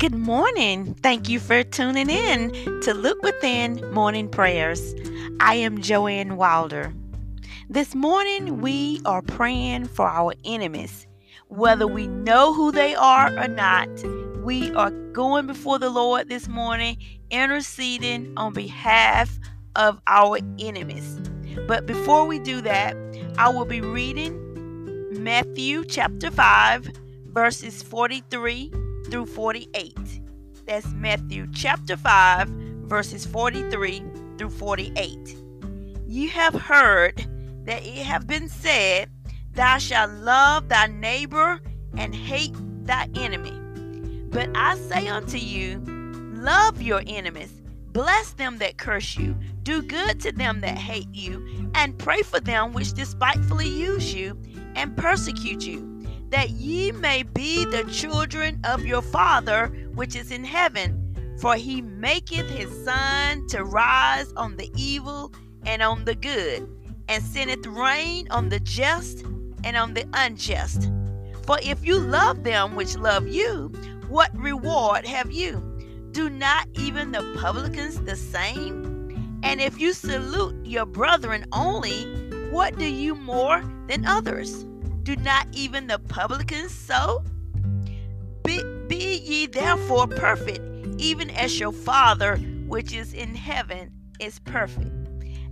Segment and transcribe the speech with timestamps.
[0.00, 0.94] Good morning.
[1.02, 4.94] Thank you for tuning in to Look Within Morning Prayers.
[5.40, 6.94] I am Joanne Wilder.
[7.68, 11.06] This morning, we are praying for our enemies.
[11.48, 13.90] Whether we know who they are or not,
[14.42, 16.96] we are going before the Lord this morning,
[17.30, 19.38] interceding on behalf
[19.76, 21.20] of our enemies.
[21.68, 22.96] But before we do that,
[23.36, 24.34] I will be reading
[25.22, 26.90] Matthew chapter 5,
[27.34, 28.72] verses 43
[29.06, 29.96] through 48.
[30.66, 34.02] That's Matthew chapter 5, verses 43
[34.38, 35.36] through 48.
[36.06, 37.26] You have heard
[37.64, 39.10] that it have been said,
[39.54, 41.60] Thou shalt love thy neighbor
[41.96, 42.54] and hate
[42.84, 43.58] thy enemy.
[44.30, 45.80] But I say unto you,
[46.34, 47.52] Love your enemies,
[47.92, 52.40] bless them that curse you, do good to them that hate you, and pray for
[52.40, 54.40] them which despitefully use you
[54.74, 55.99] and persecute you
[56.30, 60.96] that ye may be the children of your Father which is in heaven.
[61.38, 65.32] For he maketh his sun to rise on the evil
[65.64, 66.68] and on the good,
[67.08, 69.22] and sendeth rain on the just
[69.64, 70.90] and on the unjust.
[71.44, 73.68] For if you love them which love you,
[74.08, 75.62] what reward have you?
[76.12, 79.40] Do not even the publicans the same?
[79.42, 82.04] And if you salute your brethren only,
[82.50, 84.66] what do you more than others?
[85.02, 87.24] Do not even the publicans so?
[88.44, 90.60] Be, be ye therefore perfect,
[91.00, 93.90] even as your Father which is in heaven
[94.20, 94.92] is perfect.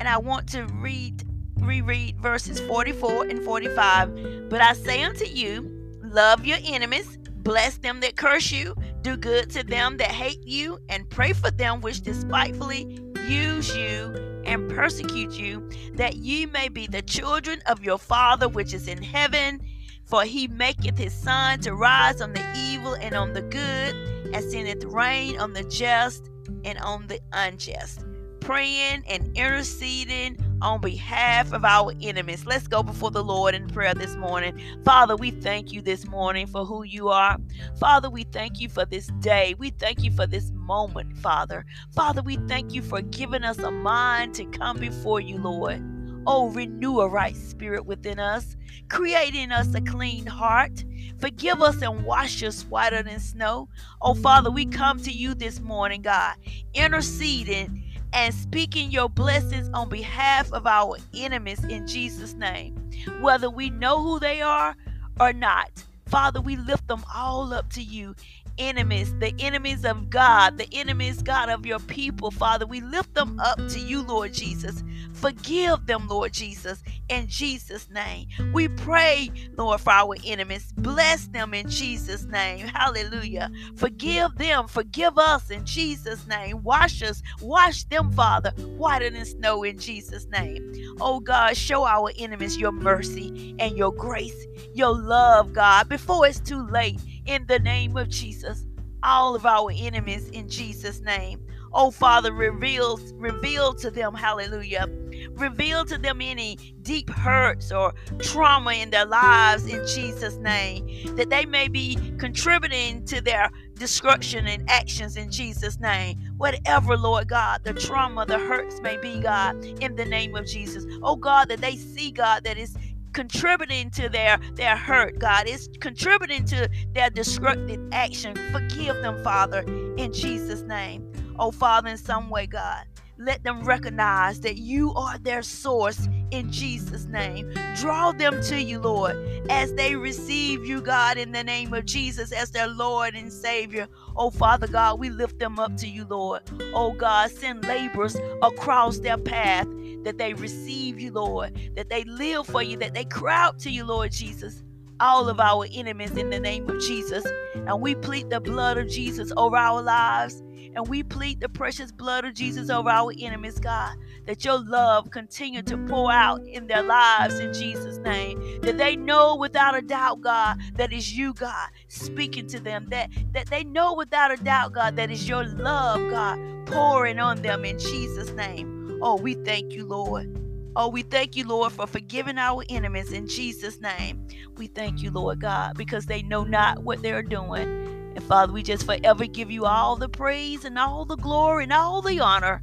[0.00, 1.22] And I want to read
[1.58, 4.48] reread verses 44 and 45.
[4.48, 9.50] But I say unto you, love your enemies, bless them that curse you, do good
[9.50, 15.32] to them that hate you, and pray for them which despitefully use you and persecute
[15.32, 19.60] you, that ye may be the children of your Father which is in heaven.
[20.04, 23.94] For he maketh his sun to rise on the evil and on the good,
[24.34, 26.28] and sendeth rain on the just
[26.64, 28.04] and on the unjust.
[28.40, 32.46] Praying and interceding on behalf of our enemies.
[32.46, 34.58] Let's go before the Lord in prayer this morning.
[34.84, 37.36] Father, we thank you this morning for who you are.
[37.78, 39.54] Father, we thank you for this day.
[39.58, 41.66] We thank you for this moment, Father.
[41.94, 45.82] Father, we thank you for giving us a mind to come before you, Lord.
[46.24, 48.56] Oh, renew a right spirit within us,
[48.88, 50.84] creating us a clean heart.
[51.18, 53.68] Forgive us and wash us whiter than snow.
[54.00, 56.36] Oh, Father, we come to you this morning, God,
[56.74, 57.81] interceding
[58.12, 62.76] and speaking your blessings on behalf of our enemies in Jesus' name.
[63.20, 64.76] Whether we know who they are
[65.18, 68.14] or not, Father, we lift them all up to you
[68.58, 72.66] enemies, the enemies of God, the enemies, God, of your people, Father.
[72.66, 74.82] We lift them up to you, Lord Jesus.
[75.12, 78.26] Forgive them, Lord Jesus, in Jesus' name.
[78.52, 80.72] We pray, Lord, for our enemies.
[80.76, 82.66] Bless them in Jesus' name.
[82.66, 83.50] Hallelujah.
[83.76, 84.66] Forgive them.
[84.68, 86.62] Forgive us in Jesus' name.
[86.62, 87.22] Wash us.
[87.40, 90.72] Wash them, Father, whiter than snow in Jesus' name.
[91.00, 96.40] Oh, God, show our enemies your mercy and your grace, your love, God, before it's
[96.40, 98.66] too late in the name of Jesus.
[99.02, 101.40] All of our enemies in Jesus' name.
[101.74, 104.86] Oh Father, reveal reveal to them, hallelujah.
[105.32, 111.30] Reveal to them any deep hurts or trauma in their lives in Jesus' name, that
[111.30, 116.18] they may be contributing to their destruction and actions in Jesus' name.
[116.36, 120.84] Whatever, Lord God, the trauma, the hurts may be, God, in the name of Jesus.
[121.02, 122.76] Oh God, that they see, God, that is
[123.12, 129.60] contributing to their their hurt god it's contributing to their destructive action forgive them father
[129.96, 132.86] in jesus name oh father in some way god
[133.18, 137.52] let them recognize that you are their source in Jesus' name.
[137.76, 139.14] Draw them to you, Lord,
[139.48, 143.86] as they receive you, God, in the name of Jesus, as their Lord and Savior.
[144.16, 146.42] Oh, Father God, we lift them up to you, Lord.
[146.74, 149.68] Oh, God, send laborers across their path
[150.04, 153.70] that they receive you, Lord, that they live for you, that they cry out to
[153.70, 154.62] you, Lord Jesus
[155.02, 157.26] all of our enemies in the name of Jesus.
[157.54, 160.42] And we plead the blood of Jesus over our lives.
[160.74, 163.94] And we plead the precious blood of Jesus over our enemies, God,
[164.26, 168.60] that your love continue to pour out in their lives in Jesus' name.
[168.62, 172.86] That they know without a doubt, God, that is you, God, speaking to them.
[172.88, 177.42] That, that they know without a doubt, God, that is your love, God, pouring on
[177.42, 178.81] them in Jesus' name.
[179.02, 180.38] Oh, we thank you, Lord.
[180.76, 184.26] Oh, we thank you, Lord, for forgiving our enemies in Jesus' name.
[184.56, 187.68] We thank you, Lord God, because they know not what they're doing.
[188.16, 191.74] And Father, we just forever give you all the praise and all the glory and
[191.74, 192.62] all the honor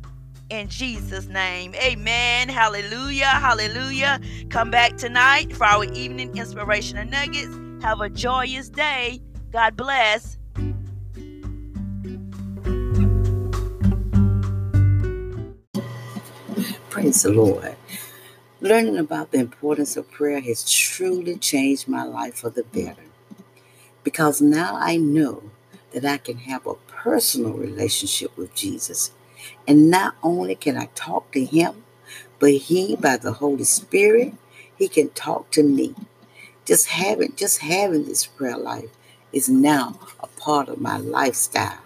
[0.49, 1.75] in Jesus' name.
[1.75, 2.49] Amen.
[2.49, 3.25] Hallelujah.
[3.27, 4.21] Hallelujah.
[4.49, 7.55] Come back tonight for our evening inspirational nuggets.
[7.83, 9.21] Have a joyous day.
[9.51, 10.38] God bless.
[17.01, 17.77] Praise the Lord.
[18.59, 23.05] Learning about the importance of prayer has truly changed my life for the better
[24.03, 25.43] because now I know
[25.93, 29.11] that I can have a personal relationship with Jesus.
[29.65, 31.85] And not only can I talk to him,
[32.37, 34.33] but he, by the Holy Spirit,
[34.75, 35.95] he can talk to me.
[36.65, 38.89] Just having, just having this prayer life
[39.31, 41.79] is now a part of my lifestyle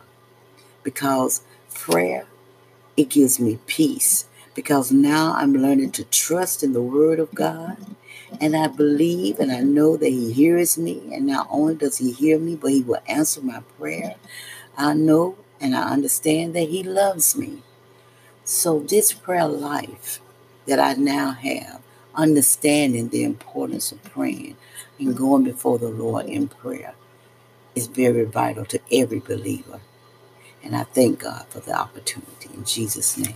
[0.82, 2.26] because prayer,
[2.98, 4.26] it gives me peace
[4.56, 7.78] because now I'm learning to trust in the Word of God.
[8.42, 11.02] And I believe and I know that He hears me.
[11.14, 14.16] And not only does He hear me, but He will answer my prayer.
[14.78, 17.64] I know and I understand that He loves me.
[18.44, 20.20] So, this prayer life
[20.66, 21.82] that I now have,
[22.16, 24.58] understanding the importance of praying
[25.00, 26.96] and going before the Lord in prayer,
[27.76, 29.80] is very vital to every believer.
[30.64, 33.36] And I thank God for the opportunity in Jesus' name.